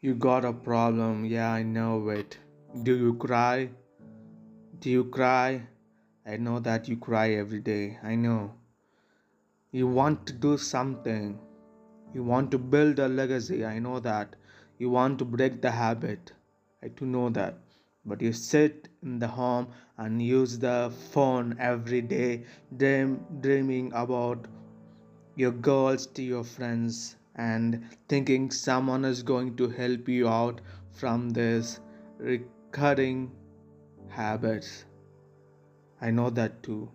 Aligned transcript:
You 0.00 0.14
got 0.14 0.44
a 0.44 0.52
problem, 0.52 1.24
yeah, 1.24 1.50
I 1.50 1.64
know 1.64 2.08
it. 2.10 2.38
Do 2.84 2.96
you 2.96 3.14
cry? 3.14 3.70
Do 4.78 4.90
you 4.90 5.06
cry? 5.06 5.66
I 6.24 6.36
know 6.36 6.60
that 6.60 6.86
you 6.86 6.96
cry 6.96 7.30
every 7.30 7.58
day, 7.58 7.98
I 8.04 8.14
know. 8.14 8.52
You 9.72 9.88
want 9.88 10.24
to 10.28 10.32
do 10.32 10.56
something. 10.56 11.36
You 12.14 12.22
want 12.22 12.52
to 12.52 12.58
build 12.58 13.00
a 13.00 13.08
legacy, 13.08 13.64
I 13.66 13.80
know 13.80 13.98
that. 13.98 14.36
You 14.78 14.88
want 14.88 15.18
to 15.18 15.24
break 15.24 15.60
the 15.62 15.72
habit, 15.72 16.30
I 16.80 16.86
do 16.86 17.04
know 17.04 17.28
that. 17.30 17.58
But 18.06 18.22
you 18.22 18.32
sit 18.32 18.88
in 19.02 19.18
the 19.18 19.26
home 19.26 19.66
and 19.96 20.22
use 20.22 20.60
the 20.60 20.92
phone 21.10 21.56
every 21.58 22.02
day, 22.02 22.44
dream, 22.76 23.26
dreaming 23.40 23.92
about 23.92 24.46
your 25.34 25.50
goals 25.50 26.06
to 26.06 26.22
your 26.22 26.44
friends 26.44 27.16
and 27.38 27.82
thinking 28.08 28.50
someone 28.50 29.04
is 29.04 29.22
going 29.22 29.56
to 29.56 29.68
help 29.68 30.08
you 30.08 30.28
out 30.28 30.60
from 30.90 31.30
this 31.30 31.80
recurring 32.18 33.30
habits. 34.08 34.84
I 36.00 36.10
know 36.10 36.30
that 36.30 36.62
too. 36.62 36.90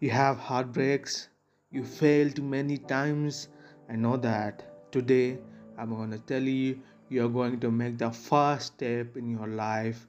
You 0.00 0.10
have 0.10 0.38
heartbreaks, 0.38 1.28
you 1.70 1.84
failed 1.84 2.42
many 2.42 2.78
times. 2.78 3.48
I 3.88 3.96
know 3.96 4.16
that. 4.16 4.64
Today, 4.92 5.38
I'm 5.76 5.94
going 5.94 6.10
to 6.10 6.18
tell 6.18 6.42
you 6.42 6.80
you're 7.08 7.28
going 7.28 7.60
to 7.60 7.70
make 7.70 7.98
the 7.98 8.10
first 8.10 8.74
step 8.74 9.16
in 9.16 9.30
your 9.30 9.46
life. 9.46 10.06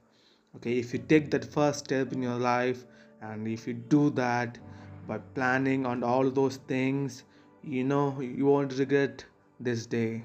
Okay, 0.56 0.78
if 0.78 0.92
you 0.92 0.98
take 0.98 1.30
that 1.30 1.44
first 1.44 1.80
step 1.80 2.12
in 2.12 2.22
your 2.22 2.38
life, 2.38 2.84
and 3.22 3.46
if 3.46 3.66
you 3.66 3.74
do 3.74 4.10
that 4.10 4.58
by 5.06 5.18
planning 5.18 5.86
on 5.86 6.02
all 6.02 6.30
those 6.30 6.56
things, 6.56 7.24
you 7.62 7.84
know 7.84 8.20
you 8.20 8.46
won't 8.46 8.78
regret 8.78 9.24
this 9.58 9.86
day. 9.86 10.24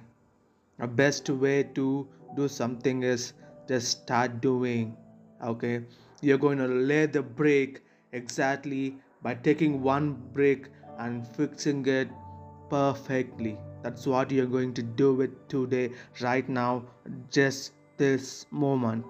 A 0.79 0.87
best 0.87 1.29
way 1.29 1.63
to 1.63 2.07
do 2.35 2.47
something 2.47 3.03
is 3.03 3.33
just 3.67 4.03
start 4.03 4.41
doing. 4.41 4.95
Okay, 5.43 5.83
you're 6.21 6.37
going 6.37 6.57
to 6.57 6.67
lay 6.67 7.05
the 7.05 7.21
brake 7.21 7.81
exactly 8.11 8.97
by 9.21 9.35
taking 9.35 9.81
one 9.81 10.13
brick 10.33 10.69
and 10.97 11.27
fixing 11.27 11.85
it 11.85 12.09
perfectly 12.69 13.57
that's 13.83 14.07
what 14.07 14.31
you're 14.31 14.51
going 14.53 14.73
to 14.73 14.81
do 14.81 15.13
with 15.13 15.33
today 15.47 15.89
right 16.21 16.47
now 16.49 16.83
just 17.29 17.73
this 17.97 18.45
moment 18.49 19.05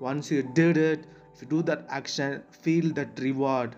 once 0.00 0.30
you 0.30 0.42
did 0.60 0.78
it 0.78 1.06
if 1.34 1.42
you 1.42 1.48
do 1.48 1.62
that 1.62 1.84
action 1.90 2.42
feel 2.50 2.92
that 2.94 3.20
reward 3.20 3.76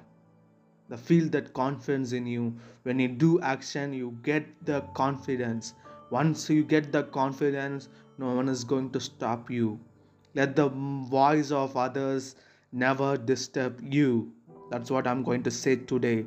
the 0.88 0.96
feel 0.96 1.28
that 1.28 1.52
confidence 1.52 2.12
in 2.12 2.26
you 2.26 2.54
when 2.84 2.98
you 2.98 3.08
do 3.08 3.40
action 3.40 3.92
you 3.92 4.16
get 4.22 4.46
the 4.64 4.80
confidence 4.94 5.74
once 6.10 6.48
you 6.48 6.64
get 6.64 6.92
the 6.92 7.02
confidence 7.04 7.88
no 8.18 8.34
one 8.34 8.48
is 8.48 8.64
going 8.64 8.90
to 8.90 9.00
stop 9.00 9.50
you 9.50 9.78
let 10.34 10.56
the 10.56 10.68
voice 10.68 11.50
of 11.50 11.76
others 11.76 12.36
never 12.72 13.16
disturb 13.16 13.80
you 13.82 14.32
that's 14.70 14.90
what 14.90 15.06
I'm 15.06 15.22
going 15.22 15.42
to 15.44 15.50
say 15.50 15.76
today. 15.76 16.26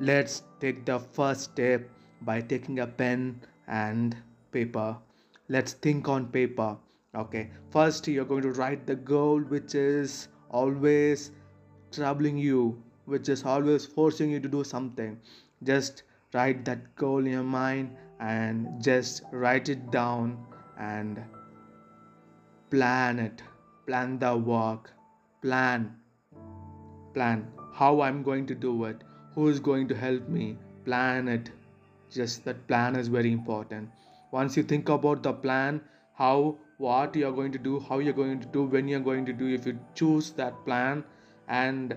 Let's 0.00 0.42
take 0.60 0.84
the 0.84 0.98
first 0.98 1.42
step 1.52 1.88
by 2.22 2.40
taking 2.42 2.80
a 2.80 2.86
pen 2.86 3.40
and 3.68 4.16
paper. 4.52 4.96
Let's 5.48 5.72
think 5.72 6.08
on 6.08 6.26
paper. 6.26 6.76
Okay, 7.14 7.50
first 7.70 8.06
you're 8.06 8.24
going 8.24 8.42
to 8.42 8.52
write 8.52 8.86
the 8.86 8.94
goal 8.94 9.40
which 9.40 9.74
is 9.74 10.28
always 10.50 11.32
troubling 11.90 12.36
you, 12.36 12.82
which 13.10 13.28
is 13.28 13.44
always 13.44 13.86
forcing 13.86 14.30
you 14.30 14.40
to 14.40 14.48
do 14.48 14.64
something. 14.64 15.18
Just 15.62 16.02
write 16.32 16.64
that 16.64 16.96
goal 16.96 17.18
in 17.18 17.32
your 17.32 17.42
mind 17.42 17.96
and 18.20 18.82
just 18.82 19.22
write 19.32 19.68
it 19.68 19.90
down 19.90 20.36
and 20.78 21.22
plan 22.70 23.18
it. 23.18 23.42
Plan 23.86 24.18
the 24.18 24.36
work. 24.36 24.92
Plan. 25.42 25.96
Plan 27.14 27.48
how 27.80 28.00
I'm 28.02 28.22
going 28.22 28.46
to 28.46 28.54
do 28.54 28.84
it, 28.84 29.02
who 29.34 29.48
is 29.48 29.58
going 29.58 29.88
to 29.88 29.94
help 29.94 30.28
me, 30.28 30.58
plan 30.84 31.28
it. 31.28 31.50
Just 32.10 32.44
that 32.44 32.66
plan 32.68 32.96
is 32.96 33.08
very 33.08 33.32
important. 33.32 33.88
Once 34.32 34.56
you 34.56 34.62
think 34.62 34.88
about 34.88 35.22
the 35.22 35.32
plan, 35.32 35.80
how, 36.14 36.58
what 36.76 37.16
you're 37.16 37.32
going 37.32 37.52
to 37.52 37.58
do, 37.58 37.80
how 37.80 38.00
you're 38.00 38.12
going 38.12 38.40
to 38.40 38.46
do, 38.48 38.64
when 38.64 38.88
you're 38.88 39.06
going 39.08 39.24
to 39.24 39.32
do, 39.32 39.48
if 39.48 39.66
you 39.66 39.78
choose 39.94 40.30
that 40.32 40.64
plan 40.64 41.04
and 41.48 41.96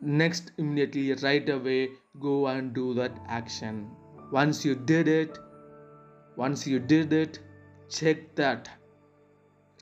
next 0.00 0.52
immediately 0.56 1.12
right 1.14 1.48
away 1.48 1.90
go 2.18 2.46
and 2.46 2.72
do 2.72 2.94
that 2.94 3.18
action. 3.28 3.90
Once 4.32 4.64
you 4.64 4.74
did 4.74 5.08
it, 5.08 5.38
once 6.36 6.66
you 6.66 6.78
did 6.78 7.12
it, 7.12 7.38
check 7.88 8.34
that, 8.34 8.68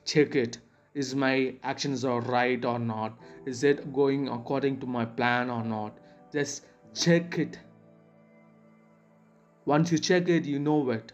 check 0.05 0.35
it. 0.35 0.57
Is 0.93 1.15
my 1.15 1.55
actions 1.63 2.03
are 2.03 2.19
right 2.21 2.65
or 2.65 2.79
not? 2.79 3.17
Is 3.45 3.63
it 3.63 3.93
going 3.93 4.27
according 4.27 4.79
to 4.81 4.87
my 4.87 5.05
plan 5.05 5.49
or 5.49 5.63
not? 5.63 5.97
Just 6.33 6.65
check 6.93 7.37
it. 7.37 7.59
Once 9.65 9.91
you 9.91 9.99
check 9.99 10.27
it 10.27 10.45
you 10.45 10.59
know 10.59 10.89
it. 10.89 11.13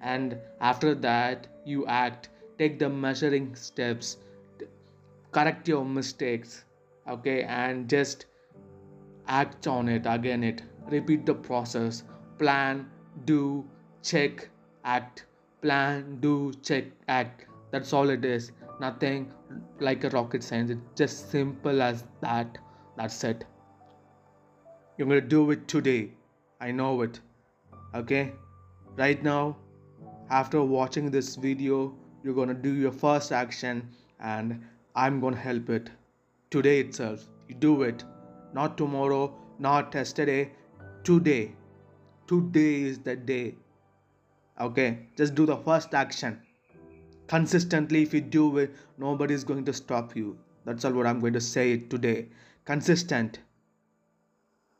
And 0.00 0.38
after 0.60 0.94
that 0.94 1.46
you 1.64 1.86
act. 1.86 2.28
Take 2.58 2.78
the 2.78 2.90
measuring 2.90 3.54
steps. 3.54 4.18
Correct 5.32 5.66
your 5.66 5.84
mistakes 5.84 6.64
okay 7.08 7.42
and 7.42 7.88
just 7.88 8.26
act 9.26 9.66
on 9.66 9.88
it 9.88 10.06
again 10.06 10.44
it. 10.44 10.62
Repeat 10.88 11.26
the 11.26 11.34
process. 11.34 12.02
Plan 12.38 12.88
do 13.24 13.68
check 14.02 14.48
act. 14.84 15.26
Plan 15.62 16.18
do 16.20 16.52
check 16.62 16.84
act. 17.08 17.46
That's 17.70 17.92
all 17.92 18.10
it 18.10 18.24
is. 18.24 18.52
Nothing 18.80 19.32
like 19.78 20.04
a 20.04 20.10
rocket 20.10 20.42
science. 20.42 20.70
It's 20.70 20.80
just 20.96 21.30
simple 21.30 21.82
as 21.82 22.04
that. 22.20 22.58
That's 22.96 23.22
it. 23.24 23.44
You're 24.96 25.08
gonna 25.08 25.20
do 25.20 25.50
it 25.50 25.68
today. 25.68 26.12
I 26.60 26.72
know 26.72 27.02
it. 27.02 27.20
Okay? 27.94 28.32
Right 28.96 29.22
now 29.22 29.56
after 30.30 30.62
watching 30.62 31.10
this 31.10 31.34
video 31.34 31.92
you're 32.22 32.34
gonna 32.34 32.54
do 32.54 32.72
your 32.74 32.92
first 32.92 33.32
action 33.32 33.88
and 34.20 34.60
i'm 34.94 35.20
gonna 35.20 35.36
help 35.36 35.68
it 35.68 35.90
today 36.50 36.80
itself. 36.80 37.26
You 37.48 37.54
do 37.54 37.82
it. 37.82 38.04
Not 38.52 38.76
tomorrow 38.76 39.34
not 39.60 39.94
yesterday 39.94 40.50
today. 41.04 41.52
Today 42.26 42.82
is 42.82 42.98
the 42.98 43.14
day. 43.14 43.54
Okay? 44.60 45.06
Just 45.16 45.34
do 45.34 45.46
the 45.46 45.56
first 45.56 45.94
action. 45.94 46.40
Consistently 47.26 48.02
if 48.02 48.14
you 48.14 48.20
do 48.20 48.58
it 48.58 48.74
nobody 48.98 49.34
is 49.34 49.44
going 49.44 49.64
to 49.66 49.72
stop 49.72 50.16
you. 50.16 50.38
That's 50.64 50.84
all 50.84 50.92
what 50.92 51.06
i'm 51.06 51.20
going 51.20 51.34
to 51.34 51.40
say 51.40 51.76
today. 51.76 52.28
Consistent. 52.64 53.40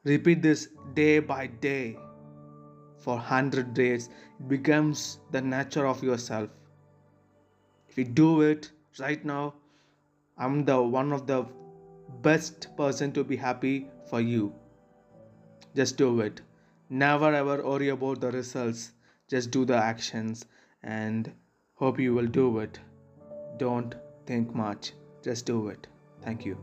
Repeat 0.04 0.42
this 0.42 0.68
day 0.94 1.18
by 1.18 1.46
day. 1.46 1.98
For 2.96 3.14
100 3.14 3.74
days 3.74 4.08
it 4.38 4.48
becomes 4.48 5.18
the 5.30 5.40
nature 5.40 5.86
of 5.86 6.02
yourself. 6.02 6.48
If 7.88 7.98
you 7.98 8.04
do 8.04 8.40
it 8.42 8.70
right 8.98 9.24
now 9.24 9.54
i'm 10.40 10.64
the 10.70 10.78
one 10.98 11.12
of 11.18 11.26
the 11.32 11.40
best 12.28 12.68
person 12.76 13.12
to 13.18 13.24
be 13.32 13.36
happy 13.48 13.74
for 14.12 14.20
you 14.20 14.52
just 15.80 15.96
do 15.96 16.08
it 16.28 16.40
never 17.02 17.34
ever 17.42 17.62
worry 17.72 17.90
about 17.98 18.20
the 18.20 18.32
results 18.38 18.90
just 19.34 19.50
do 19.58 19.64
the 19.64 19.76
actions 19.90 20.46
and 20.82 21.32
Hope 21.80 21.98
you 21.98 22.12
will 22.12 22.26
do 22.26 22.58
it. 22.58 22.78
Don't 23.56 23.94
think 24.26 24.54
much, 24.54 24.92
just 25.22 25.46
do 25.46 25.68
it. 25.68 25.86
Thank 26.20 26.44
you. 26.44 26.58